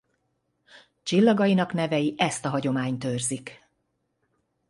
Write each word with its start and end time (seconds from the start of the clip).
Csillagainak 1.03 1.73
nevei 1.73 2.13
ezt 2.17 2.45
a 2.45 2.49
hagyományt 2.49 3.03
őrzik. 3.03 3.67